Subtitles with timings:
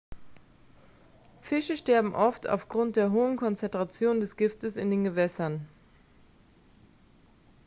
[1.41, 5.67] fische sterben oft aufgrund der hohen konzentrationen des giftes in den gewässern